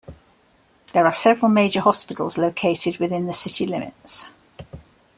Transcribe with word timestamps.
There 0.93 1.05
are 1.05 1.11
several 1.11 1.51
major 1.51 1.79
hospitals 1.81 2.35
located 2.39 2.97
within 2.97 3.27
the 3.27 3.33
city 3.33 3.67
limits. 3.67 4.27